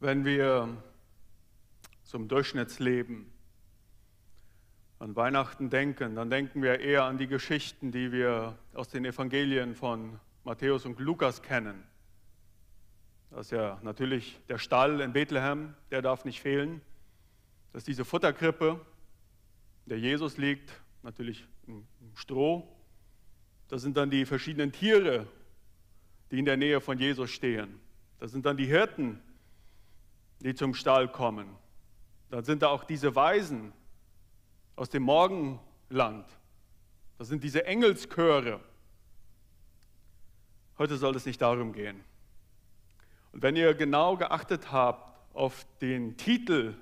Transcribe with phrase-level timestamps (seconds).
[0.00, 0.80] Wenn wir
[2.04, 3.26] zum Durchschnittsleben
[5.00, 9.74] an Weihnachten denken, dann denken wir eher an die Geschichten, die wir aus den Evangelien
[9.74, 11.82] von Matthäus und Lukas kennen.
[13.30, 16.80] Das ist ja natürlich der Stall in Bethlehem, der darf nicht fehlen.
[17.72, 18.80] Das ist diese Futterkrippe,
[19.86, 21.84] in der Jesus liegt, natürlich im
[22.14, 22.68] Stroh.
[23.66, 25.26] Das sind dann die verschiedenen Tiere,
[26.30, 27.80] die in der Nähe von Jesus stehen.
[28.20, 29.20] Das sind dann die Hirten,
[30.40, 31.48] die zum Stall kommen.
[32.30, 33.72] Dann sind da auch diese Weisen
[34.76, 36.26] aus dem Morgenland.
[37.18, 38.60] Das sind diese Engelschöre.
[40.78, 42.04] Heute soll es nicht darum gehen.
[43.32, 46.74] Und wenn ihr genau geachtet habt auf den Titel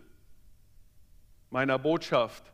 [1.51, 2.53] meiner Botschaft,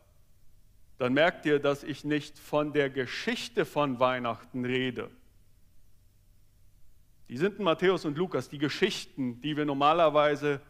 [0.98, 5.10] dann merkt ihr, dass ich nicht von der Geschichte von Weihnachten rede.
[7.28, 10.60] Die sind in Matthäus und Lukas, die Geschichten, die wir normalerweise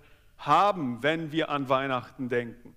[0.46, 2.74] haben, wenn wir an Weihnachten denken.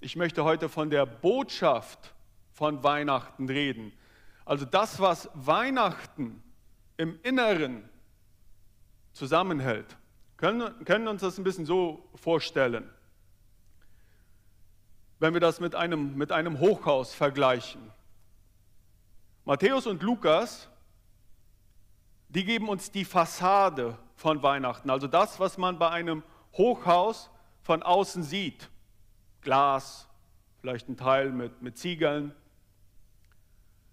[0.00, 2.14] Ich möchte heute von der Botschaft
[2.52, 3.92] von Weihnachten reden.
[4.44, 6.42] Also das, was Weihnachten
[6.96, 7.88] im Inneren
[9.12, 9.96] zusammenhält.
[10.36, 12.88] Können, können uns das ein bisschen so vorstellen.
[15.18, 17.80] Wenn wir das mit einem, mit einem Hochhaus vergleichen.
[19.44, 20.68] Matthäus und Lukas,
[22.28, 26.22] die geben uns die Fassade von Weihnachten, also das, was man bei einem
[26.56, 27.30] Hochhaus
[27.62, 28.70] von außen sieht.
[29.42, 30.08] Glas,
[30.60, 32.34] vielleicht ein Teil mit, mit Ziegeln.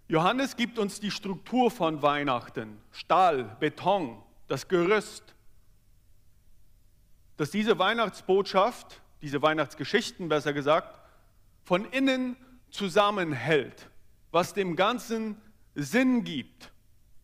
[0.08, 5.36] Johannes gibt uns die Struktur von Weihnachten, Stahl, Beton, das Gerüst.
[7.38, 11.00] Dass diese Weihnachtsbotschaft, diese Weihnachtsgeschichten besser gesagt,
[11.64, 12.36] von innen
[12.70, 13.89] zusammenhält,
[14.32, 15.42] was dem Ganzen
[15.76, 16.72] Sinn gibt,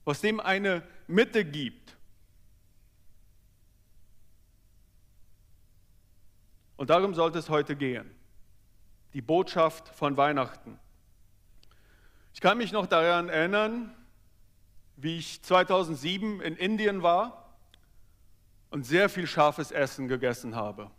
[0.05, 1.86] was dem eine Mitte gibt.
[6.77, 8.09] Und darum sollte es heute gehen.
[9.13, 10.79] Die Botschaft von Weihnachten.
[12.33, 13.93] Ich kann mich noch daran erinnern,
[14.95, 17.55] wie ich 2007 in Indien war
[18.69, 20.91] und sehr viel scharfes Essen gegessen habe.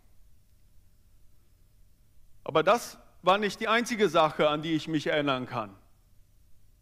[2.43, 5.75] Aber das war nicht die einzige Sache, an die ich mich erinnern kann.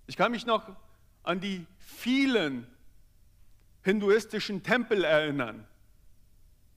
[0.08, 0.72] Ich kann mich noch
[1.24, 2.68] an die vielen
[3.84, 5.68] hinduistischen Tempel erinnern,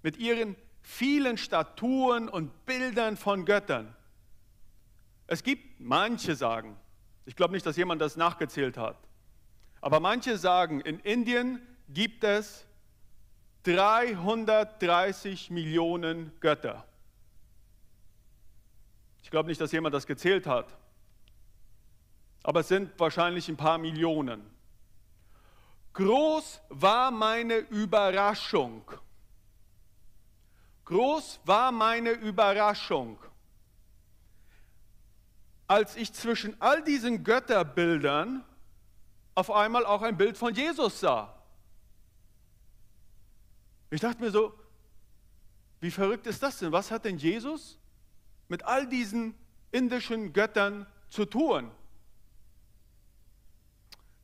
[0.03, 0.57] mit ihren
[0.91, 3.95] vielen Statuen und Bildern von Göttern.
[5.29, 6.77] Es gibt manche sagen,
[7.27, 8.99] ich glaube nicht, dass jemand das nachgezählt hat,
[9.81, 12.67] aber manche sagen, in Indien gibt es
[13.63, 16.85] 330 Millionen Götter.
[19.23, 20.77] Ich glaube nicht, dass jemand das gezählt hat,
[22.43, 24.43] aber es sind wahrscheinlich ein paar Millionen.
[25.93, 28.91] Groß war meine Überraschung,
[30.91, 33.17] Groß war meine Überraschung,
[35.69, 38.45] als ich zwischen all diesen Götterbildern
[39.37, 41.33] auf einmal auch ein Bild von Jesus sah.
[43.91, 44.53] Ich dachte mir so,
[45.79, 46.73] wie verrückt ist das denn?
[46.73, 47.79] Was hat denn Jesus
[48.49, 49.37] mit all diesen
[49.71, 51.71] indischen Göttern zu tun?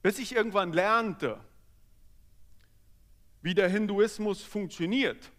[0.02, 1.38] Bis ich irgendwann lernte,
[3.42, 5.30] wie der Hinduismus funktioniert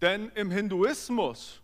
[0.00, 1.60] denn im Hinduismus,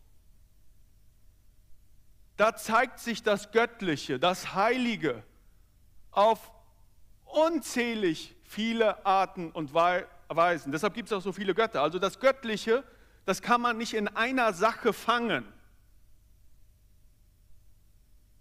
[2.37, 5.23] da zeigt sich das Göttliche, das Heilige
[6.11, 6.53] auf
[7.25, 10.73] unzählig viele Arten und Weisen.
[10.73, 11.83] Deshalb gibt es auch so viele Götter.
[11.83, 12.85] Also das Göttliche,
[13.25, 15.45] das kann man nicht in einer Sache fangen.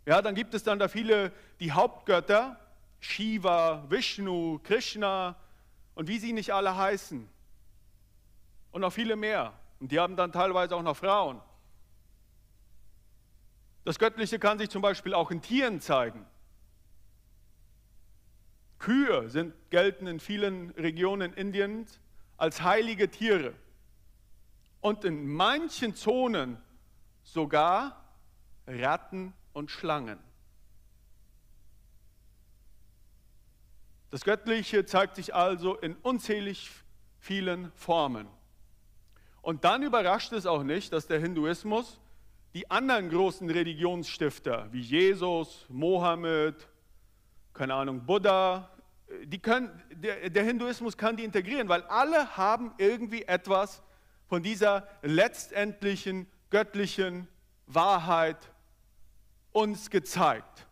[0.05, 2.59] Ja, dann gibt es dann da viele, die Hauptgötter,
[2.99, 5.35] Shiva, Vishnu, Krishna
[5.95, 7.27] und wie sie nicht alle heißen.
[8.71, 9.53] Und noch viele mehr.
[9.85, 11.39] Und die haben dann teilweise auch noch Frauen.
[13.83, 16.25] Das Göttliche kann sich zum Beispiel auch in Tieren zeigen.
[18.79, 21.99] Kühe sind, gelten in vielen Regionen Indiens
[22.35, 23.53] als heilige Tiere.
[24.81, 26.57] Und in manchen Zonen
[27.21, 28.09] sogar
[28.65, 30.17] Ratten und Schlangen.
[34.09, 36.71] Das Göttliche zeigt sich also in unzählig
[37.19, 38.27] vielen Formen.
[39.45, 41.99] Und dann überrascht es auch nicht, dass der Hinduismus
[42.55, 46.67] die anderen großen Religionsstifter wie Jesus, Mohammed,
[47.53, 48.71] keine Ahnung, Buddha,
[49.25, 53.83] die können, der, der Hinduismus kann die integrieren, weil alle haben irgendwie etwas
[54.25, 57.27] von dieser letztendlichen göttlichen
[57.67, 58.51] Wahrheit
[59.51, 60.65] uns gezeigt.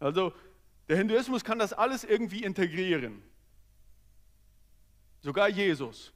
[0.00, 0.32] Also
[0.88, 3.22] der Hinduismus kann das alles irgendwie integrieren.
[5.20, 6.12] Sogar Jesus.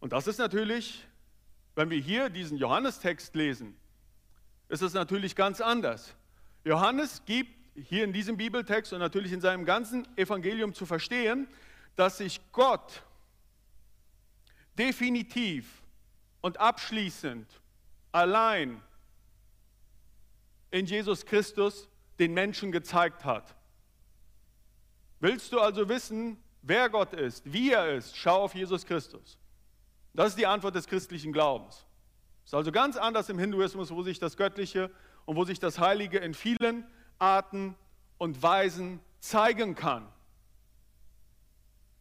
[0.00, 1.06] Und das ist natürlich,
[1.74, 3.76] wenn wir hier diesen Johannestext lesen,
[4.68, 6.14] ist es natürlich ganz anders.
[6.64, 11.48] Johannes gibt hier in diesem Bibeltext und natürlich in seinem ganzen Evangelium zu verstehen,
[11.96, 13.02] dass sich Gott
[14.78, 15.82] definitiv
[16.40, 17.46] und abschließend
[18.12, 18.80] allein
[20.70, 23.54] in Jesus Christus den Menschen gezeigt hat.
[25.20, 29.38] Willst du also wissen, wer Gott ist, wie er ist, schau auf Jesus Christus.
[30.14, 31.86] Das ist die Antwort des christlichen Glaubens.
[32.44, 34.90] Ist also ganz anders im Hinduismus, wo sich das Göttliche
[35.26, 36.86] und wo sich das Heilige in vielen
[37.18, 37.74] Arten
[38.16, 40.06] und Weisen zeigen kann.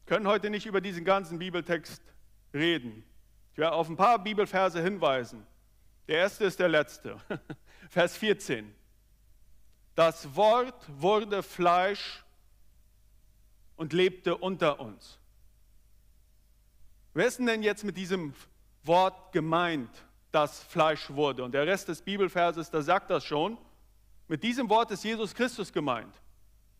[0.05, 2.01] Wir können heute nicht über diesen ganzen Bibeltext
[2.53, 3.03] reden.
[3.51, 5.45] Ich werde auf ein paar Bibelverse hinweisen.
[6.07, 7.17] Der erste ist der letzte.
[7.89, 8.73] Vers 14.
[9.95, 12.23] Das Wort wurde Fleisch
[13.77, 15.17] und lebte unter uns.
[17.13, 18.33] Wer ist denn jetzt mit diesem
[18.83, 19.89] Wort gemeint,
[20.31, 21.43] das Fleisch wurde?
[21.43, 23.57] Und der Rest des Bibelverses, da sagt das schon.
[24.27, 26.13] Mit diesem Wort ist Jesus Christus gemeint.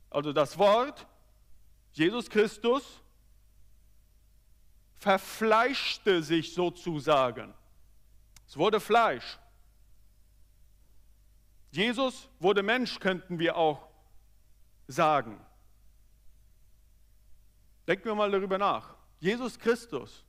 [0.10, 1.08] Also das Wort,
[1.94, 2.84] Jesus Christus,
[4.98, 7.54] verfleischte sich sozusagen.
[8.48, 9.38] Es wurde Fleisch.
[11.72, 13.88] Jesus wurde Mensch, könnten wir auch
[14.88, 15.40] sagen.
[17.88, 18.96] Denken wir mal darüber nach.
[19.20, 20.24] Jesus Christus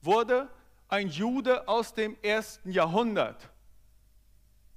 [0.00, 0.48] wurde
[0.88, 3.48] ein Jude aus dem ersten Jahrhundert.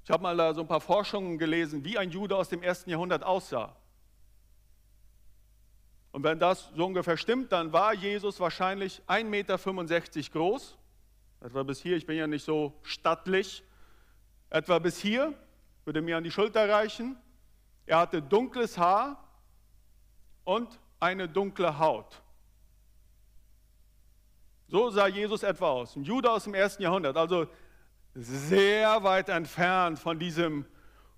[0.04, 2.92] Ich habe mal da so ein paar Forschungen gelesen, wie ein Jude aus dem ersten
[2.92, 3.75] Jahrhundert aussah.
[6.12, 10.78] Und wenn das so ungefähr stimmt, dann war Jesus wahrscheinlich 1,65 Meter groß,
[11.42, 13.63] etwa bis hier, ich bin ja nicht so stattlich,
[14.50, 15.34] etwa bis hier,
[15.84, 17.18] würde mir an die Schulter reichen.
[17.86, 19.28] Er hatte dunkles Haar
[20.46, 22.22] und eine dunkle Haut.
[24.68, 27.48] So sah Jesus etwa aus, ein Jude aus dem ersten Jahrhundert, also
[28.16, 30.66] sehr weit entfernt von diesem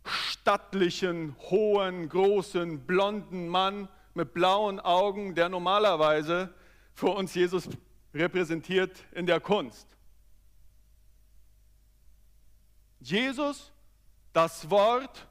[0.04, 6.54] stattlichen, hohen, großen, blonden Mann mit blauen Augen, der normalerweise
[6.94, 7.70] für uns Jesus
[8.14, 9.88] repräsentiert in der Kunst.
[13.00, 13.72] Jesus,
[14.34, 15.28] das Wort,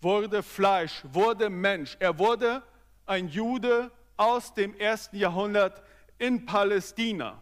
[0.00, 1.96] wurde Fleisch, wurde Mensch.
[1.98, 2.62] Er wurde
[3.06, 5.82] ein Jude aus dem ersten Jahrhundert
[6.18, 7.40] in Palästina.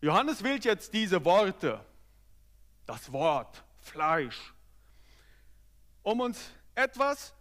[0.00, 1.84] Johannes wählt jetzt diese Worte,
[2.86, 4.54] das Wort Fleisch,
[6.02, 7.34] um uns etwas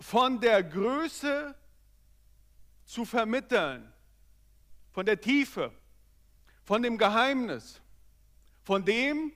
[0.00, 1.54] von der Größe
[2.84, 3.92] zu vermitteln,
[4.90, 5.72] von der Tiefe,
[6.64, 7.80] von dem Geheimnis,
[8.64, 9.32] von dem,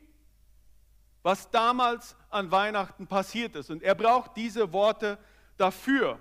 [1.22, 3.70] was damals an Weihnachten passiert ist.
[3.70, 5.18] Und er braucht diese Worte
[5.56, 6.18] dafür.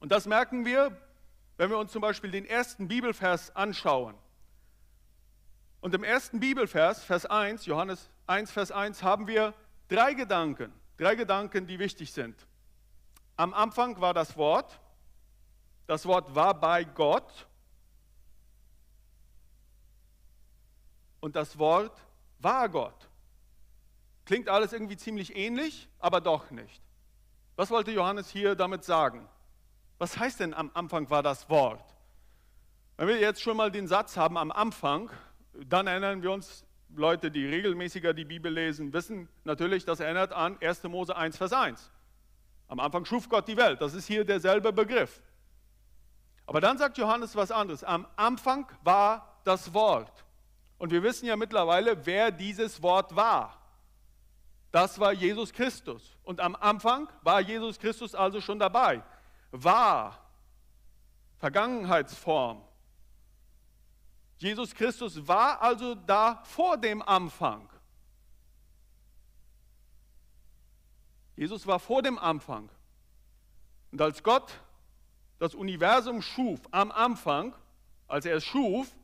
[0.00, 0.96] Und das merken wir,
[1.56, 4.14] wenn wir uns zum Beispiel den ersten Bibelvers anschauen.
[5.82, 9.54] Und im ersten Bibelvers, Vers 1, Johannes 1, Vers 1, haben wir
[9.88, 12.46] drei Gedanken, drei Gedanken, die wichtig sind.
[13.36, 14.80] Am Anfang war das Wort,
[15.86, 17.46] das Wort war bei Gott
[21.20, 21.98] und das Wort
[22.38, 23.09] war Gott.
[24.30, 26.80] Klingt alles irgendwie ziemlich ähnlich, aber doch nicht.
[27.56, 29.28] Was wollte Johannes hier damit sagen?
[29.98, 31.82] Was heißt denn am Anfang war das Wort?
[32.96, 35.10] Wenn wir jetzt schon mal den Satz haben am Anfang,
[35.66, 40.56] dann erinnern wir uns, Leute, die regelmäßiger die Bibel lesen, wissen natürlich, das erinnert an
[40.60, 40.84] 1.
[40.84, 41.90] Mose 1, Vers 1.
[42.68, 43.82] Am Anfang schuf Gott die Welt.
[43.82, 45.20] Das ist hier derselbe Begriff.
[46.46, 47.82] Aber dann sagt Johannes was anderes.
[47.82, 50.24] Am Anfang war das Wort.
[50.78, 53.59] Und wir wissen ja mittlerweile, wer dieses Wort war.
[54.70, 56.16] Das war Jesus Christus.
[56.22, 59.02] Und am Anfang war Jesus Christus also schon dabei.
[59.50, 60.18] War,
[61.38, 62.62] Vergangenheitsform.
[64.36, 67.68] Jesus Christus war also da vor dem Anfang.
[71.36, 72.70] Jesus war vor dem Anfang.
[73.90, 74.52] Und als Gott
[75.38, 77.54] das Universum schuf am Anfang,
[78.06, 78.94] als er es schuf,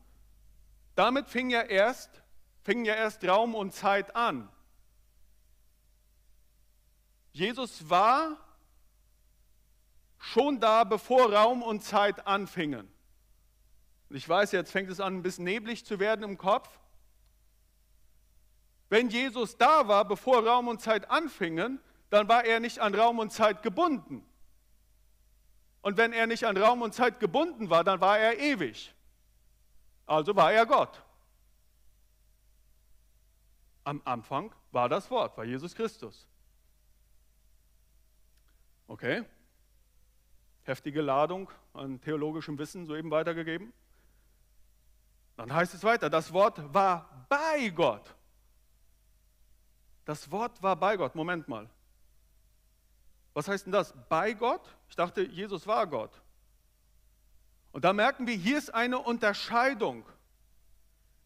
[0.95, 2.23] damit fing ja erst,
[2.63, 4.49] fing ja erst Raum und Zeit an.
[7.37, 8.39] Jesus war
[10.17, 12.91] schon da, bevor Raum und Zeit anfingen.
[14.09, 16.81] Ich weiß, jetzt fängt es an, ein bisschen neblig zu werden im Kopf.
[18.89, 21.79] Wenn Jesus da war, bevor Raum und Zeit anfingen,
[22.09, 24.27] dann war er nicht an Raum und Zeit gebunden.
[25.83, 28.95] Und wenn er nicht an Raum und Zeit gebunden war, dann war er ewig.
[30.07, 31.03] Also war er Gott.
[33.85, 36.27] Am Anfang war das Wort, war Jesus Christus.
[38.87, 39.25] Okay?
[40.67, 43.73] heftige Ladung an theologischem Wissen soeben weitergegeben.
[45.37, 48.15] Dann heißt es weiter, das Wort war bei Gott.
[50.05, 51.15] Das Wort war bei Gott.
[51.15, 51.69] Moment mal.
[53.35, 53.95] Was heißt denn das?
[54.09, 54.63] Bei Gott?
[54.89, 56.23] Ich dachte, Jesus war Gott.
[57.73, 60.07] Und da merken wir, hier ist eine Unterscheidung.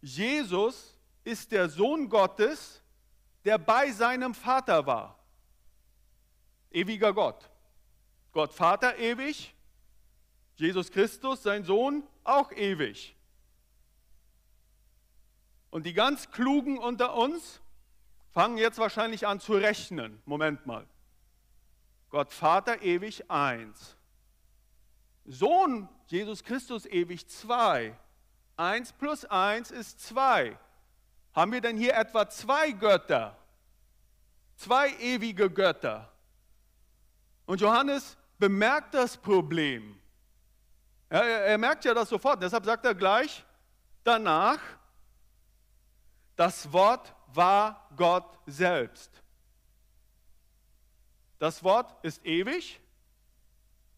[0.00, 2.82] Jesus ist der Sohn Gottes,
[3.44, 5.19] der bei seinem Vater war.
[6.70, 7.50] Ewiger Gott.
[8.32, 9.54] Gott Vater ewig,
[10.56, 13.16] Jesus Christus, sein Sohn, auch ewig.
[15.70, 17.60] Und die ganz Klugen unter uns
[18.32, 20.20] fangen jetzt wahrscheinlich an zu rechnen.
[20.24, 20.86] Moment mal.
[22.10, 23.96] Gott Vater ewig eins.
[25.24, 27.96] Sohn Jesus Christus ewig zwei.
[28.56, 30.58] Eins plus eins ist zwei.
[31.32, 33.36] Haben wir denn hier etwa zwei Götter?
[34.56, 36.12] Zwei ewige Götter.
[37.50, 40.00] Und Johannes bemerkt das Problem.
[41.08, 42.40] Er, er, merkt ja das sofort.
[42.40, 43.44] Deshalb sagt er gleich
[44.04, 44.60] danach,
[46.36, 49.10] das Wort war Gott selbst.
[51.40, 52.78] Das Wort ist ewig,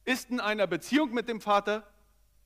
[0.07, 1.87] ist in einer Beziehung mit dem Vater,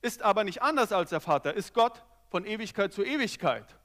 [0.03, 3.77] ist aber nicht anders als der Vater, ist Gott von Ewigkeit zu Ewigkeit.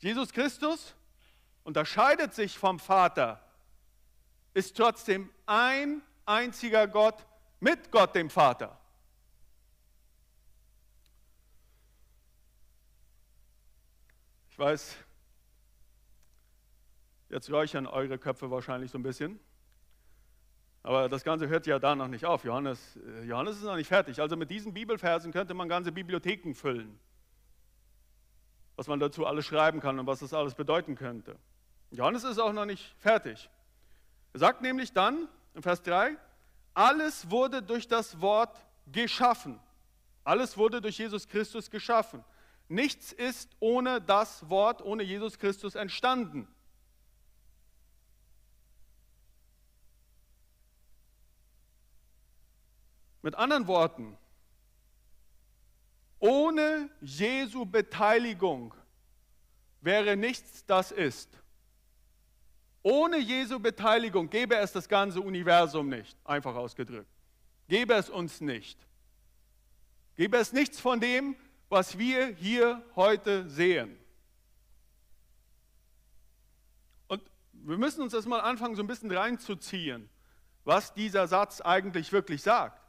[0.00, 0.96] Jesus Christus
[1.62, 3.47] unterscheidet sich vom Vater,
[4.58, 7.24] ist trotzdem ein einziger Gott
[7.60, 8.76] mit Gott dem Vater.
[14.50, 14.96] Ich weiß,
[17.28, 19.38] jetzt räuchern eure Köpfe wahrscheinlich so ein bisschen.
[20.82, 22.42] Aber das Ganze hört ja da noch nicht auf.
[22.42, 24.20] Johannes, äh, Johannes ist noch nicht fertig.
[24.20, 26.98] Also mit diesen Bibelversen könnte man ganze Bibliotheken füllen.
[28.74, 31.36] Was man dazu alles schreiben kann und was das alles bedeuten könnte.
[31.92, 33.48] Johannes ist auch noch nicht fertig.
[34.38, 36.16] Er sagt nämlich dann in Vers 3,
[36.72, 39.58] alles wurde durch das Wort geschaffen.
[40.22, 42.24] Alles wurde durch Jesus Christus geschaffen.
[42.68, 46.46] Nichts ist ohne das Wort, ohne Jesus Christus entstanden.
[53.22, 54.16] Mit anderen Worten,
[56.20, 58.72] ohne Jesu Beteiligung
[59.80, 61.28] wäre nichts, das ist.
[62.82, 67.10] Ohne Jesu Beteiligung gäbe es das ganze Universum nicht, einfach ausgedrückt.
[67.68, 68.78] Gäbe es uns nicht.
[70.16, 71.36] Gäbe es nichts von dem,
[71.68, 73.98] was wir hier heute sehen.
[77.08, 80.08] Und wir müssen uns das mal anfangen, so ein bisschen reinzuziehen,
[80.64, 82.80] was dieser Satz eigentlich wirklich sagt.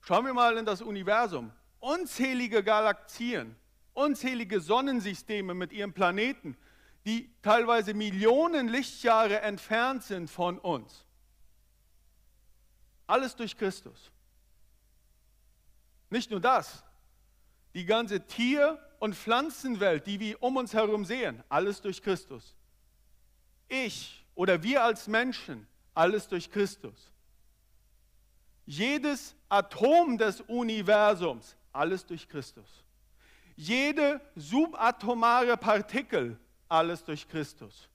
[0.00, 1.52] Schauen wir mal in das Universum.
[1.78, 3.56] Unzählige Galaxien,
[3.92, 6.56] unzählige Sonnensysteme mit ihren Planeten,
[7.04, 11.04] die teilweise Millionen Lichtjahre entfernt sind von uns.
[13.06, 14.10] Alles durch Christus.
[16.08, 16.82] Nicht nur das,
[17.74, 22.56] die ganze Tier- und Pflanzenwelt, die wir um uns herum sehen, alles durch Christus.
[23.68, 27.12] Ich oder wir als Menschen, alles durch Christus.
[28.66, 32.84] Jedes Atom des Universums, alles durch Christus.
[33.56, 37.88] Jede subatomare Partikel, alles durch Christus.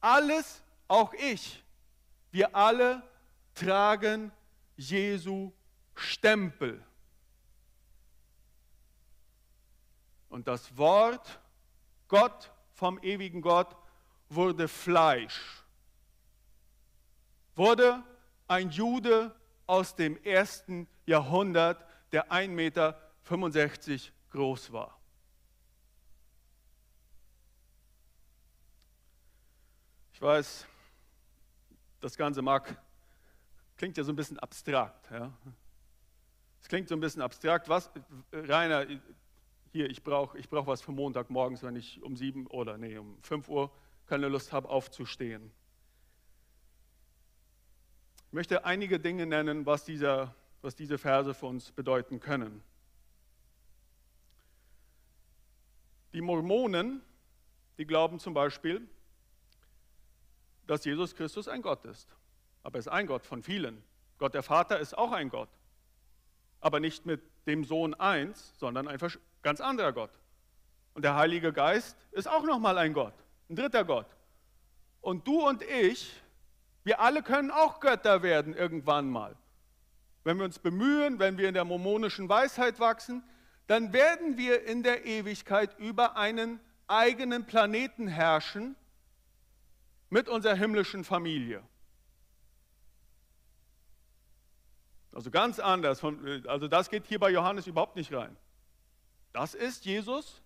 [0.00, 1.62] Alles, auch ich,
[2.30, 3.02] wir alle
[3.54, 4.32] tragen
[4.76, 5.52] Jesu
[5.94, 6.84] Stempel.
[10.28, 11.40] Und das Wort
[12.06, 13.74] Gott vom ewigen Gott
[14.28, 15.64] wurde Fleisch,
[17.56, 18.02] wurde
[18.46, 19.34] ein Jude
[19.66, 23.00] aus dem ersten Jahrhundert, der 1,65 Meter
[24.30, 24.97] groß war.
[30.18, 30.66] Ich weiß,
[32.00, 32.76] das Ganze mag,
[33.76, 35.08] klingt ja so ein bisschen abstrakt.
[35.12, 35.32] Ja?
[36.60, 37.68] Es klingt so ein bisschen abstrakt.
[37.68, 37.88] Was,
[38.32, 38.84] Rainer,
[39.70, 43.16] hier, ich brauche ich brauch was für Montagmorgens, wenn ich um sieben oder nee, um
[43.22, 43.70] fünf Uhr
[44.06, 45.52] keine Lust habe, aufzustehen.
[48.26, 52.64] Ich möchte einige Dinge nennen, was, dieser, was diese Verse für uns bedeuten können.
[56.12, 57.02] Die Mormonen,
[57.78, 58.84] die glauben zum Beispiel,
[60.68, 62.08] dass Jesus Christus ein Gott ist.
[62.62, 63.82] Aber er ist ein Gott von vielen.
[64.18, 65.50] Gott der Vater ist auch ein Gott.
[66.60, 68.98] Aber nicht mit dem Sohn eins, sondern ein
[69.42, 70.10] ganz anderer Gott.
[70.94, 73.14] Und der Heilige Geist ist auch nochmal ein Gott,
[73.50, 74.06] ein dritter Gott.
[75.00, 76.22] Und du und ich
[76.88, 79.36] wir alle können auch Götter werden irgendwann mal.
[80.24, 83.22] Wenn wir uns bemühen, wenn wir in der mormonischen Weisheit wachsen,
[83.66, 88.74] dann werden wir in der Ewigkeit über einen eigenen Planeten herrschen
[90.10, 91.62] mit unserer himmlischen Familie.
[95.12, 96.02] Also ganz anders.
[96.46, 98.36] Also das geht hier bei Johannes überhaupt nicht rein.
[99.32, 100.40] Das ist Jesus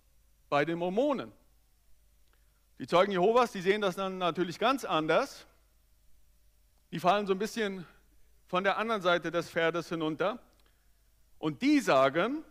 [0.49, 1.31] bei den Mormonen.
[2.79, 5.45] Die Zeugen Jehovas, die sehen das dann natürlich ganz anders.
[6.91, 7.85] Die fallen so ein bisschen
[8.47, 10.39] von der anderen Seite des Pferdes hinunter.
[11.39, 12.43] Und die sagen,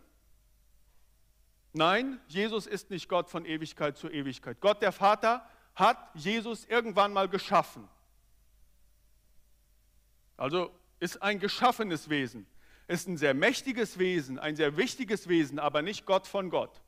[1.73, 4.59] nein, Jesus ist nicht Gott von Ewigkeit zu Ewigkeit.
[4.59, 7.87] Gott der Vater hat Jesus irgendwann mal geschaffen.
[10.37, 12.47] Also ist ein geschaffenes Wesen,
[12.87, 16.81] ist ein sehr mächtiges Wesen, ein sehr wichtiges Wesen, aber nicht Gott von Gott.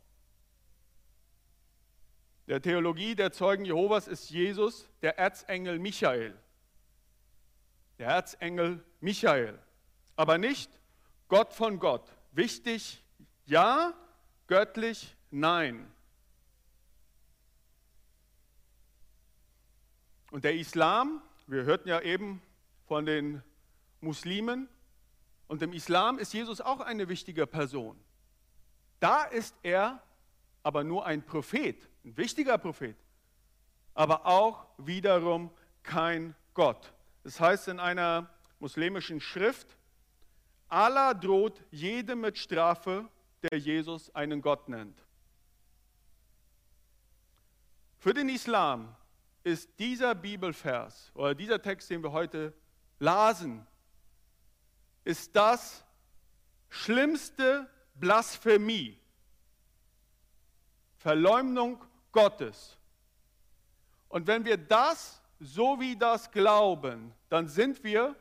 [2.48, 6.38] Der Theologie der Zeugen Jehovas ist Jesus der Erzengel Michael.
[7.98, 9.58] Der Erzengel Michael,
[10.16, 10.70] aber nicht
[11.28, 12.08] Gott von Gott.
[12.32, 13.04] Wichtig,
[13.46, 13.94] ja,
[14.48, 15.92] göttlich, nein.
[20.36, 22.42] Und der Islam, wir hörten ja eben
[22.88, 23.42] von den
[24.02, 24.68] Muslimen,
[25.48, 27.98] und im Islam ist Jesus auch eine wichtige Person.
[29.00, 30.04] Da ist er
[30.62, 32.98] aber nur ein Prophet, ein wichtiger Prophet,
[33.94, 35.52] aber auch wiederum
[35.84, 36.92] kein Gott.
[37.24, 39.78] Das heißt in einer muslimischen Schrift,
[40.68, 43.08] Allah droht jedem mit Strafe,
[43.42, 45.02] der Jesus einen Gott nennt.
[48.00, 48.94] Für den Islam
[49.46, 52.52] ist dieser Bibelvers oder dieser Text, den wir heute
[52.98, 53.66] lasen,
[55.04, 55.86] ist das
[56.68, 59.00] schlimmste Blasphemie,
[60.98, 61.80] Verleumdung
[62.12, 62.76] Gottes.
[64.10, 68.16] Und wenn wir das so wie das glauben, dann sind wir,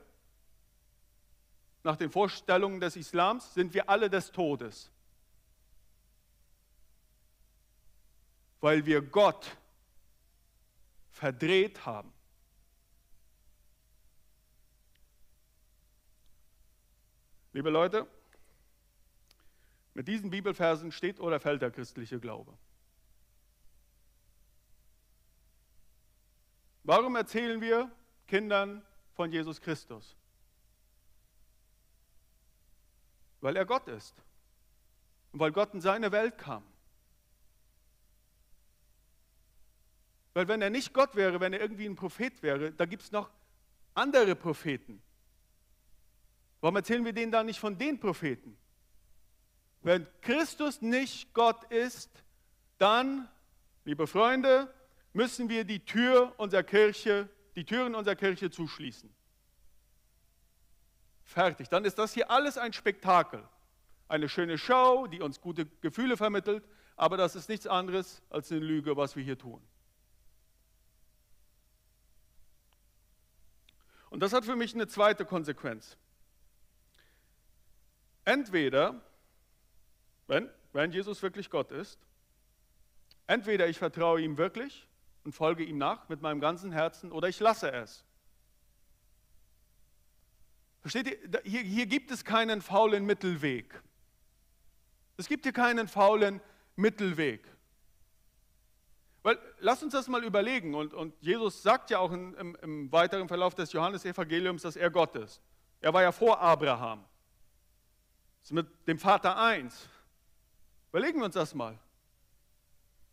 [1.83, 4.91] nach den Vorstellungen des Islams, sind wir alle des Todes.
[8.61, 9.57] Weil wir Gott
[11.15, 12.13] verdreht haben.
[17.53, 18.07] Liebe Leute,
[19.95, 22.59] mit diesen Bibelversen steht oder fällt der christliche Glaube.
[26.83, 27.91] Warum erzählen wir
[28.27, 30.17] Kindern von Jesus Christus?
[33.41, 34.21] Weil er Gott ist
[35.31, 36.65] und weil Gott in seine Welt kam.
[40.35, 43.13] Weil wenn er nicht Gott wäre, wenn er irgendwie ein Prophet wäre, da gibt es
[43.13, 43.31] noch
[43.95, 45.01] andere Propheten.
[46.61, 48.57] Warum erzählen wir denen da nicht von den Propheten?
[49.83, 52.11] Wenn Christus nicht Gott ist,
[52.79, 53.29] dann,
[53.85, 54.73] liebe Freunde,
[55.13, 59.15] müssen wir die Tür unserer Kirche, die Türen unserer Kirche zuschließen.
[61.23, 61.69] Fertig.
[61.69, 63.47] Dann ist das hier alles ein Spektakel.
[64.09, 66.65] Eine schöne Show, die uns gute Gefühle vermittelt,
[66.97, 69.63] aber das ist nichts anderes als eine Lüge, was wir hier tun.
[74.15, 75.97] Und das hat für mich eine zweite Konsequenz.
[78.25, 79.03] Entweder,
[80.29, 81.99] wenn, wenn Jesus wirklich Gott ist,
[83.27, 84.87] entweder ich vertraue ihm wirklich
[85.25, 88.05] und folge ihm nach mit meinem ganzen Herzen oder ich lasse es.
[90.81, 91.43] Versteht ihr?
[91.43, 93.83] Hier, hier gibt es keinen faulen Mittelweg.
[95.17, 96.41] Es gibt hier keinen faulen
[96.77, 97.45] Mittelweg.
[99.25, 100.75] Weil, lass uns das mal überlegen.
[100.75, 104.91] Und, und Jesus sagt ja auch in, im, im weiteren Verlauf des Johannesevangeliums, dass er
[104.91, 105.41] Gott ist.
[105.81, 107.03] Er war ja vor Abraham.
[108.43, 109.89] Ist mit dem Vater eins.
[110.91, 111.79] Überlegen wir uns das mal.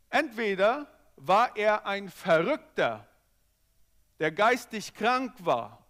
[0.10, 3.08] Entweder war er ein Verrückter,
[4.20, 5.82] der geistig krank war,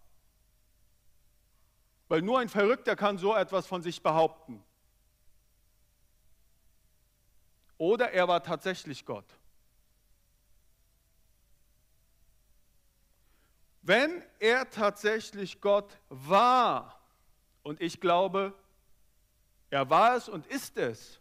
[2.06, 4.62] weil nur ein Verrückter kann so etwas von sich behaupten.
[7.76, 9.26] Oder er war tatsächlich Gott.
[13.82, 17.00] Wenn er tatsächlich Gott war,
[17.62, 18.54] und ich glaube,
[19.70, 21.20] er war es und ist es,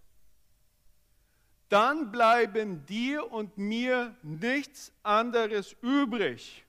[1.70, 6.66] dann bleiben dir und mir nichts anderes übrig,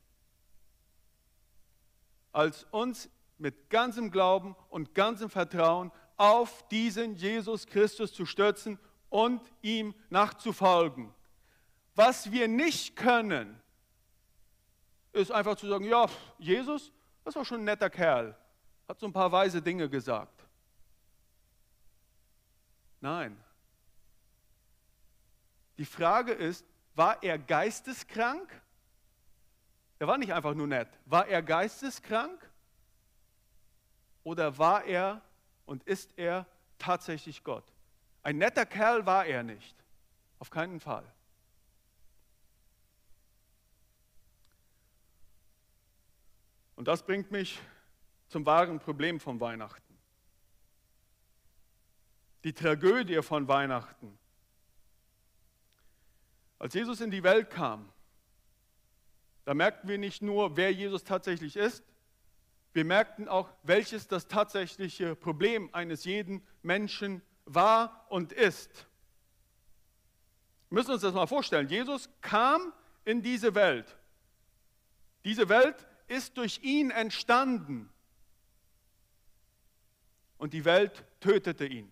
[2.33, 8.78] als uns mit ganzem Glauben und ganzem Vertrauen auf diesen Jesus Christus zu stürzen
[9.11, 11.12] und ihm nachzufolgen.
[11.94, 13.62] Was wir nicht können,
[15.12, 16.07] ist einfach zu sagen, ja,
[16.38, 16.92] Jesus,
[17.25, 18.37] das war schon ein netter Kerl,
[18.88, 20.44] hat so ein paar weise Dinge gesagt.
[23.01, 23.37] Nein.
[25.79, 28.48] Die Frage ist, war er geisteskrank?
[29.98, 30.88] Er war nicht einfach nur nett.
[31.07, 32.51] War er geisteskrank?
[34.25, 35.20] Oder war er
[35.66, 36.46] und ist er
[36.79, 37.64] tatsächlich Gott?
[38.22, 39.77] Ein netter Kerl war er nicht.
[40.38, 41.05] Auf keinen Fall.
[46.76, 47.61] Und das bringt mich
[48.28, 49.92] zum wahren Problem von Weihnachten.
[52.44, 54.18] die Tragödie von Weihnachten.
[56.58, 57.92] Als Jesus in die Welt kam,
[59.44, 61.85] da merkten wir nicht nur, wer Jesus tatsächlich ist,
[62.72, 68.87] wir merkten auch, welches das tatsächliche Problem eines jeden Menschen war und ist.
[70.70, 71.68] Wir müssen uns das mal vorstellen.
[71.68, 72.72] Jesus kam
[73.04, 73.96] in diese Welt.
[75.24, 77.88] Diese Welt ist durch ihn entstanden.
[80.37, 81.90] Und die Welt tötete ihn.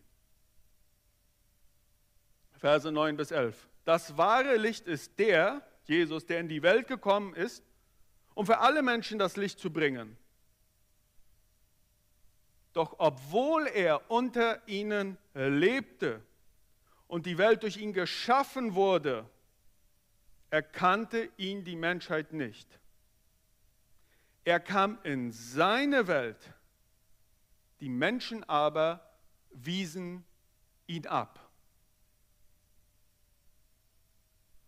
[2.59, 3.69] Verse 9 bis 11.
[3.87, 7.65] Das wahre Licht ist der, Jesus, der in die Welt gekommen ist,
[8.35, 10.17] um für alle Menschen das Licht zu bringen.
[12.75, 16.23] Doch obwohl er unter ihnen lebte
[17.09, 19.29] und die Welt durch ihn geschaffen wurde,
[20.51, 22.81] erkannte ihn die Menschheit nicht.
[24.51, 26.53] Er kam in seine Welt,
[27.79, 29.01] die Menschen aber
[29.53, 30.25] wiesen
[30.89, 31.39] ihn ab.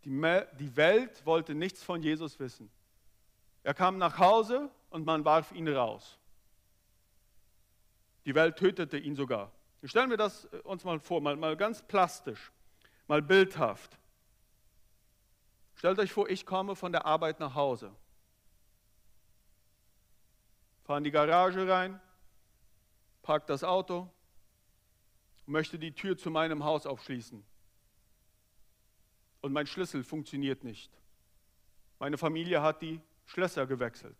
[0.05, 2.71] Die, Welt wollte nichts von Jesus wissen.
[3.65, 6.17] Er kam nach Hause und man warf ihn raus.
[8.25, 9.51] Die Welt tötete ihn sogar.
[9.83, 12.53] Stellen wir das äh, uns mal vor, mal, mal ganz plastisch,
[13.09, 13.99] mal bildhaft.
[15.75, 17.93] Stellt euch vor, ich komme von der Arbeit nach Hause.
[20.93, 21.99] Fahre in die Garage rein,
[23.23, 24.11] parke das Auto,
[25.47, 27.43] möchte die Tür zu meinem Haus aufschließen.
[29.41, 30.93] Und mein Schlüssel funktioniert nicht.
[31.99, 34.19] Meine Familie hat die Schlösser gewechselt.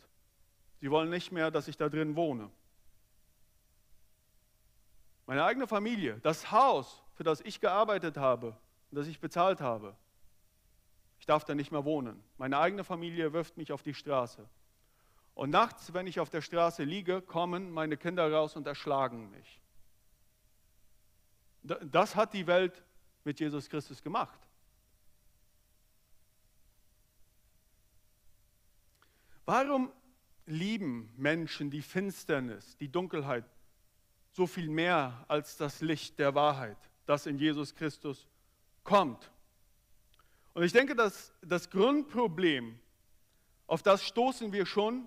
[0.81, 2.51] Sie wollen nicht mehr, dass ich da drin wohne.
[5.27, 8.57] Meine eigene Familie, das Haus, für das ich gearbeitet habe
[8.91, 9.95] und das ich bezahlt habe,
[11.19, 12.25] ich darf da nicht mehr wohnen.
[12.39, 14.49] Meine eigene Familie wirft mich auf die Straße.
[15.35, 19.61] Und nachts, wenn ich auf der Straße liege, kommen meine Kinder raus und erschlagen mich.
[21.63, 22.83] Das hat die Welt
[23.25, 24.39] mit Jesus Christus gemacht.
[29.45, 29.93] Warum
[30.47, 33.45] lieben Menschen die Finsternis, die Dunkelheit
[34.33, 38.27] so viel mehr als das Licht der Wahrheit, das in Jesus Christus
[38.83, 39.31] kommt.
[40.55, 42.79] Und ich denke, dass das Grundproblem,
[43.67, 45.07] auf das stoßen wir schon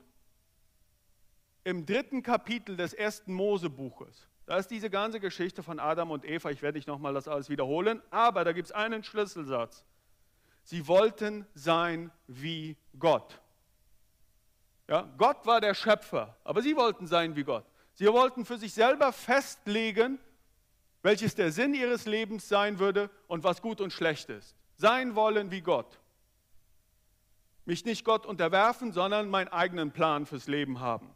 [1.66, 4.28] im dritten Kapitel des ersten Mosebuches.
[4.46, 6.52] Da ist diese ganze Geschichte von Adam und Eva.
[6.52, 9.84] Ich werde nicht nochmal das alles wiederholen, aber da gibt es einen Schlüsselsatz.
[10.64, 13.42] Sie wollten sein wie Gott.
[14.88, 17.66] Ja, Gott war der Schöpfer, aber sie wollten sein wie Gott.
[17.96, 20.20] Sie wollten für sich selber festlegen,
[21.02, 24.56] welches der Sinn ihres Lebens sein würde und was gut und schlecht ist.
[24.78, 26.00] Sein wollen wie Gott.
[27.66, 31.10] Mich nicht Gott unterwerfen, sondern meinen eigenen Plan fürs Leben haben.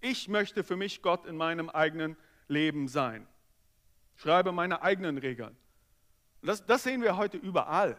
[0.00, 2.16] Ich möchte für mich Gott in meinem eigenen
[2.48, 3.26] Leben sein.
[4.16, 5.56] Schreibe meine eigenen Regeln.
[6.42, 7.96] Das, das sehen wir heute überall.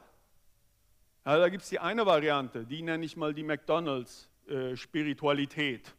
[1.25, 5.87] Ja, da gibt es die eine Variante, die nenne ich mal die McDonalds-Spiritualität.
[5.87, 5.91] Äh,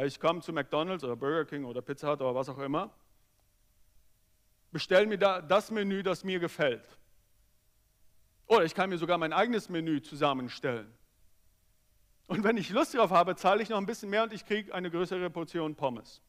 [0.00, 2.94] ja, ich komme zu McDonald's oder Burger King oder Pizza Hut oder was auch immer,
[4.70, 6.86] bestelle mir da das Menü, das mir gefällt.
[8.46, 10.92] Oder ich kann mir sogar mein eigenes Menü zusammenstellen.
[12.30, 14.72] Und wenn ich Lust darauf habe, zahle ich noch ein bisschen mehr und ich kriege
[14.72, 16.22] eine größere Portion Pommes.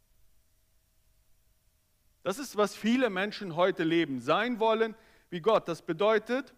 [2.24, 4.96] Das ist, was viele Menschen heute leben, sein wollen
[5.30, 5.68] wie Gott.
[5.68, 6.56] Das bedeutet,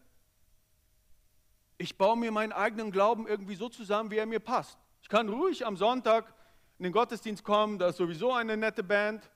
[1.77, 4.79] ich baue mir meinen eigenen Glauben irgendwie so zusammen, wie er mir passt.
[5.01, 6.34] Ich kann ruhig am Sonntag
[6.77, 9.29] in den Gottesdienst kommen, da ist sowieso eine nette Band.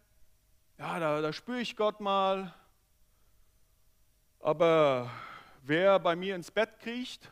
[0.78, 2.54] Ja, da, da spüre ich Gott mal.
[4.40, 5.12] Aber
[5.64, 7.30] wer bei mir ins Bett kriecht,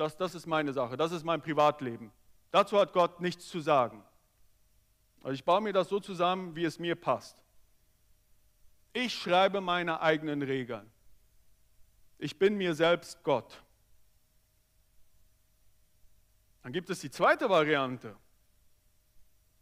[0.00, 2.10] das, das ist meine Sache, das ist mein Privatleben.
[2.50, 4.02] Dazu hat Gott nichts zu sagen.
[5.22, 7.42] Also ich baue mir das so zusammen, wie es mir passt.
[8.94, 10.90] Ich schreibe meine eigenen Regeln.
[12.18, 13.62] Ich bin mir selbst Gott.
[16.62, 18.16] Dann gibt es die zweite Variante.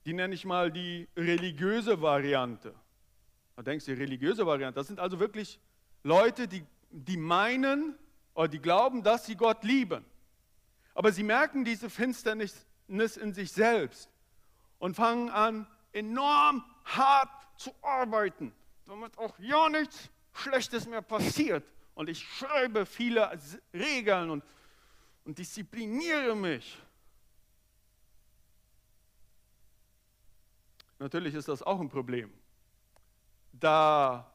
[0.07, 2.75] Die nenne ich mal die religiöse Variante.
[3.57, 5.61] Da denkst du, die religiöse Variante, das sind also wirklich
[6.05, 7.99] Leute, die, die meinen
[8.35, 10.05] oder die glauben, dass sie Gott lieben.
[10.99, 14.11] Aber sie merken diese Finsternis in sich selbst
[14.81, 18.53] und fangen an, enorm hart zu arbeiten,
[18.85, 21.65] damit auch ja nichts Schlechtes mehr passiert.
[21.95, 23.31] Und ich schreibe viele
[23.73, 24.43] Regeln und,
[25.25, 26.83] und diszipliniere mich.
[30.99, 32.35] Natürlich ist das auch ein Problem.
[33.53, 34.35] Da,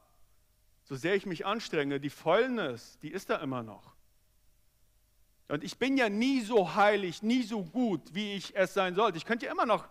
[0.84, 3.93] so sehr ich mich anstrenge, die Fäulnis, die ist da immer noch.
[5.48, 9.18] Und ich bin ja nie so heilig, nie so gut, wie ich es sein sollte.
[9.18, 9.86] Ich könnte ja immer noch,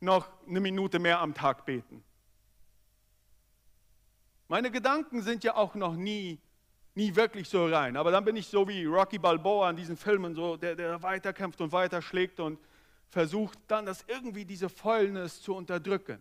[0.00, 2.02] noch eine Minute mehr am Tag beten.
[4.48, 6.38] Meine Gedanken sind ja auch noch nie,
[6.94, 7.96] nie wirklich so rein.
[7.96, 11.60] Aber dann bin ich so wie Rocky Balboa in diesen Filmen, so, der, der weiterkämpft
[11.60, 12.58] und weiterschlägt und
[13.08, 16.20] versucht dann, das irgendwie diese Fäulnis zu unterdrücken.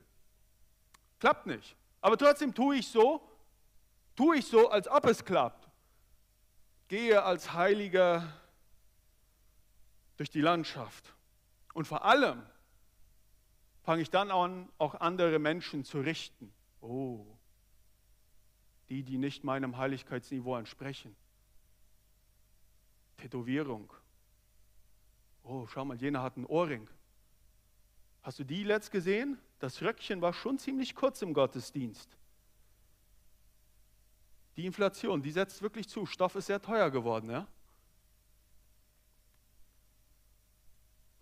[1.19, 1.75] Klappt nicht.
[2.01, 3.21] Aber trotzdem tue ich so,
[4.15, 5.69] tue ich so, als ob es klappt.
[6.89, 8.27] Gehe als Heiliger
[10.17, 11.13] durch die Landschaft.
[11.73, 12.43] Und vor allem
[13.81, 16.53] fange ich dann an, auch andere Menschen zu richten.
[16.81, 17.25] Oh,
[18.89, 21.15] die, die nicht meinem Heiligkeitsniveau entsprechen.
[23.17, 23.91] Tätowierung.
[25.43, 26.89] Oh, schau mal, jener hat einen Ohrring.
[28.21, 29.37] Hast du die letzt gesehen?
[29.59, 32.17] Das Röckchen war schon ziemlich kurz im Gottesdienst.
[34.55, 36.05] Die Inflation, die setzt wirklich zu.
[36.05, 37.29] Stoff ist sehr teuer geworden.
[37.29, 37.47] Ja?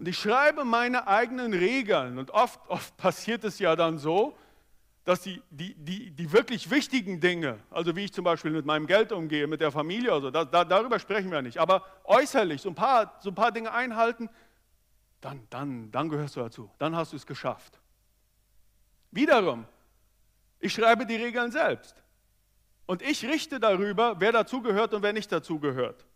[0.01, 2.17] Und ich schreibe meine eigenen Regeln.
[2.17, 4.35] Und oft, oft passiert es ja dann so,
[5.03, 8.87] dass die, die, die, die wirklich wichtigen Dinge, also wie ich zum Beispiel mit meinem
[8.87, 11.59] Geld umgehe, mit der Familie oder so, da, da, darüber sprechen wir nicht.
[11.59, 14.27] Aber äußerlich so ein paar, so ein paar Dinge einhalten,
[15.21, 16.71] dann, dann, dann gehörst du dazu.
[16.79, 17.79] Dann hast du es geschafft.
[19.11, 19.65] Wiederum,
[20.59, 22.03] ich schreibe die Regeln selbst.
[22.87, 26.07] Und ich richte darüber, wer dazugehört und wer nicht dazugehört.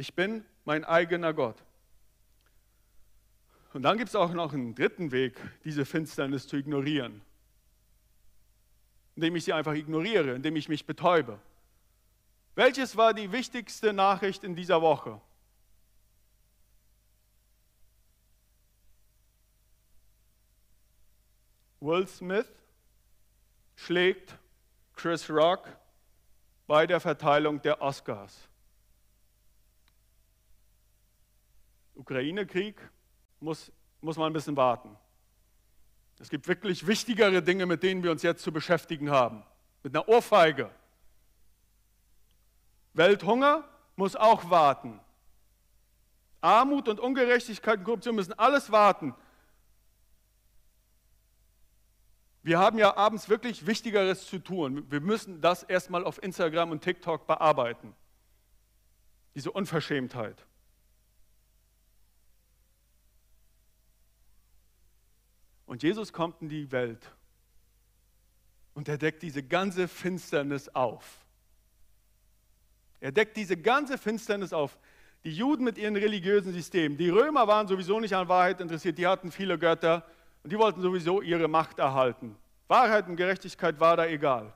[0.00, 1.62] Ich bin mein eigener Gott.
[3.74, 7.20] Und dann gibt es auch noch einen dritten Weg, diese Finsternis zu ignorieren.
[9.14, 11.38] Indem ich sie einfach ignoriere, indem ich mich betäube.
[12.54, 15.20] Welches war die wichtigste Nachricht in dieser Woche?
[21.80, 22.48] Will Smith
[23.76, 24.34] schlägt
[24.96, 25.68] Chris Rock
[26.66, 28.49] bei der Verteilung der Oscars.
[32.00, 32.76] Ukraine-Krieg
[33.40, 34.96] muss, muss man ein bisschen warten.
[36.18, 39.42] Es gibt wirklich wichtigere Dinge, mit denen wir uns jetzt zu beschäftigen haben.
[39.82, 40.70] Mit einer Ohrfeige.
[42.92, 43.64] Welthunger
[43.96, 45.00] muss auch warten.
[46.40, 49.14] Armut und Ungerechtigkeit und Korruption müssen alles warten.
[52.42, 54.90] Wir haben ja abends wirklich Wichtigeres zu tun.
[54.90, 57.94] Wir müssen das erstmal auf Instagram und TikTok bearbeiten.
[59.34, 60.46] Diese Unverschämtheit.
[65.70, 67.12] Und Jesus kommt in die Welt
[68.74, 71.24] und er deckt diese ganze Finsternis auf.
[72.98, 74.76] Er deckt diese ganze Finsternis auf.
[75.22, 76.98] Die Juden mit ihren religiösen Systemen.
[76.98, 80.04] Die Römer waren sowieso nicht an Wahrheit interessiert, die hatten viele Götter
[80.42, 82.34] und die wollten sowieso ihre Macht erhalten.
[82.66, 84.52] Wahrheit und Gerechtigkeit war da egal.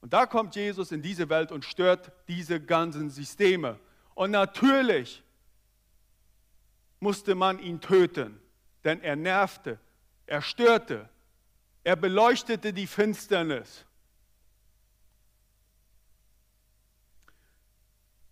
[0.00, 3.78] Und da kommt Jesus in diese Welt und stört diese ganzen Systeme.
[4.14, 5.22] Und natürlich
[7.00, 8.40] musste man ihn töten,
[8.82, 9.78] denn er nervte,
[10.32, 11.10] er störte.
[11.84, 13.84] Er beleuchtete die Finsternis.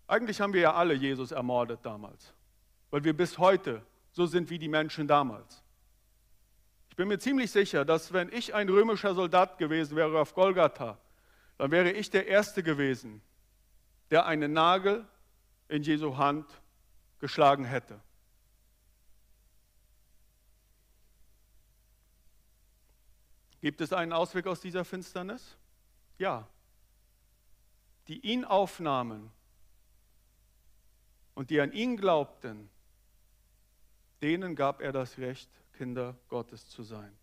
[0.07, 2.33] Eigentlich haben wir ja alle Jesus ermordet damals,
[2.89, 5.63] weil wir bis heute so sind wie die Menschen damals.
[6.89, 10.97] Ich bin mir ziemlich sicher, dass wenn ich ein römischer Soldat gewesen wäre auf Golgatha,
[11.59, 13.21] dann wäre ich der Erste gewesen,
[14.09, 15.07] der einen Nagel
[15.67, 16.47] in Jesu Hand
[17.19, 17.99] geschlagen hätte.
[23.61, 25.55] Gibt es einen Ausweg aus dieser Finsternis?
[26.17, 26.47] Ja.
[28.07, 29.31] Die ihn aufnahmen
[31.35, 32.69] und die an ihn glaubten,
[34.21, 37.15] denen gab er das Recht, Kinder Gottes zu sein.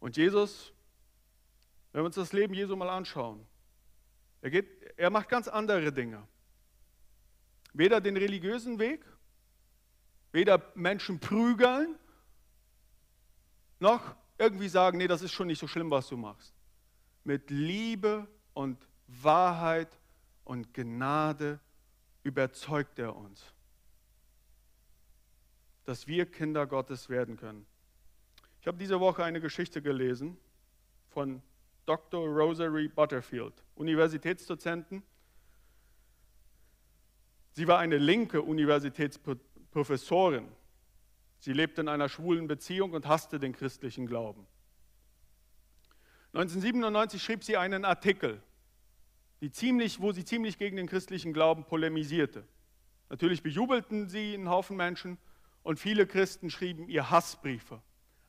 [0.00, 0.72] Und Jesus,
[1.92, 3.44] wenn wir uns das Leben Jesu mal anschauen,
[4.40, 6.26] er, geht, er macht ganz andere Dinge.
[7.72, 9.04] Weder den religiösen Weg,
[10.32, 11.98] weder Menschen prügeln,
[13.78, 16.54] noch irgendwie sagen, nee, das ist schon nicht so schlimm, was du machst.
[17.24, 19.98] Mit Liebe und Wahrheit
[20.44, 21.58] und Gnade
[22.22, 23.54] überzeugt er uns,
[25.84, 27.66] dass wir Kinder Gottes werden können.
[28.60, 30.36] Ich habe diese Woche eine Geschichte gelesen
[31.08, 31.40] von
[31.86, 32.26] Dr.
[32.26, 35.02] Rosary Butterfield, Universitätsdozentin.
[37.52, 40.48] Sie war eine linke Universitätsprofessorin
[41.38, 44.46] Sie lebte in einer schwulen Beziehung und hasste den christlichen Glauben.
[46.32, 48.42] 1997 schrieb sie einen Artikel,
[49.52, 52.46] ziemlich, wo sie ziemlich gegen den christlichen Glauben polemisierte.
[53.08, 55.18] Natürlich bejubelten sie einen Haufen Menschen
[55.62, 57.80] und viele Christen schrieben ihr Hassbriefe.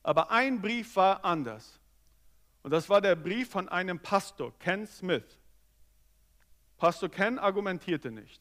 [0.02, 1.80] Aber ein Brief war anders.
[2.62, 5.38] Und das war der Brief von einem Pastor, Ken Smith.
[6.76, 8.40] Pastor Ken argumentierte nicht.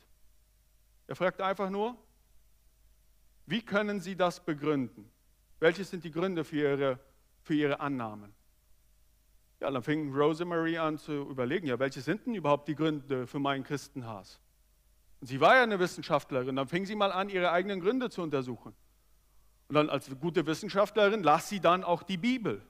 [1.07, 1.97] Er fragte einfach nur,
[3.47, 5.09] wie können Sie das begründen?
[5.59, 6.99] Welche sind die Gründe für Ihre,
[7.41, 8.33] für ihre Annahmen?
[9.59, 13.39] Ja, dann fing Rosemary an zu überlegen, ja, welche sind denn überhaupt die Gründe für
[13.39, 14.39] meinen Christenhass?
[15.19, 18.21] Und sie war ja eine Wissenschaftlerin, dann fing sie mal an, ihre eigenen Gründe zu
[18.21, 18.75] untersuchen.
[19.67, 22.61] Und dann als gute Wissenschaftlerin las sie dann auch die Bibel.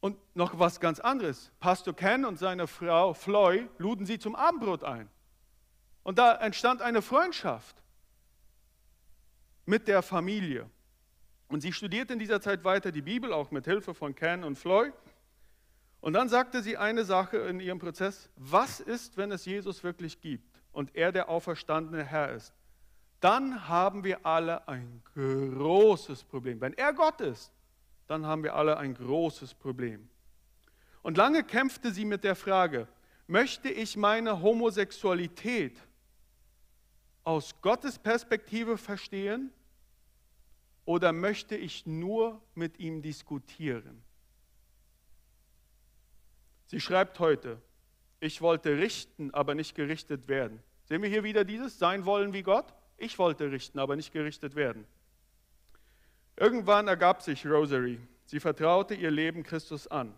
[0.00, 1.52] Und noch was ganz anderes.
[1.60, 5.08] Pastor Ken und seine Frau Floy luden sie zum Abendbrot ein.
[6.02, 7.79] Und da entstand eine Freundschaft
[9.70, 10.68] mit der Familie.
[11.48, 14.58] Und sie studierte in dieser Zeit weiter die Bibel, auch mit Hilfe von Ken und
[14.58, 14.92] Floy.
[16.00, 20.20] Und dann sagte sie eine Sache in ihrem Prozess, was ist, wenn es Jesus wirklich
[20.20, 22.52] gibt und er der auferstandene Herr ist?
[23.20, 26.60] Dann haben wir alle ein großes Problem.
[26.60, 27.52] Wenn er Gott ist,
[28.08, 30.08] dann haben wir alle ein großes Problem.
[31.02, 32.88] Und lange kämpfte sie mit der Frage,
[33.26, 35.78] möchte ich meine Homosexualität
[37.22, 39.52] aus Gottes Perspektive verstehen
[40.84, 44.02] oder möchte ich nur mit ihm diskutieren?
[46.66, 47.60] Sie schreibt heute,
[48.20, 50.62] ich wollte richten, aber nicht gerichtet werden.
[50.84, 52.74] Sehen wir hier wieder dieses Sein wollen wie Gott?
[52.96, 54.86] Ich wollte richten, aber nicht gerichtet werden.
[56.36, 57.98] Irgendwann ergab sich Rosary.
[58.24, 60.14] Sie vertraute ihr Leben Christus an.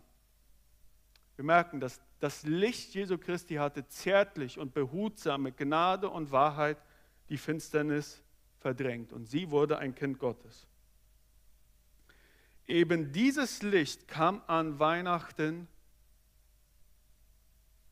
[1.36, 6.78] Wir merken, dass das Licht Jesu Christi hatte zärtlich und behutsam mit Gnade und Wahrheit
[7.28, 8.22] die Finsternis
[8.62, 10.66] verdrängt und sie wurde ein Kind Gottes.
[12.66, 15.68] Eben dieses Licht kam an Weihnachten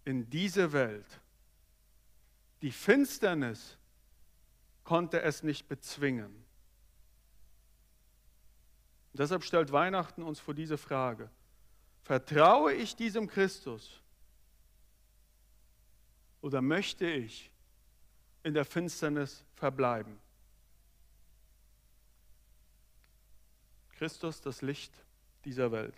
[0.04, 1.20] in diese Welt.
[2.62, 3.76] Die Finsternis
[4.84, 6.34] konnte es nicht bezwingen.
[9.12, 11.30] Und deshalb stellt Weihnachten uns vor diese Frage.
[12.02, 14.00] Vertraue ich diesem Christus
[16.40, 17.50] oder möchte ich
[18.42, 20.18] in der Finsternis verbleiben?
[24.00, 24.94] Christus, das Licht
[25.44, 25.92] dieser Welt.